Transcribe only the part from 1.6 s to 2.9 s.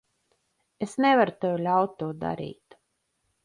ļaut to darīt.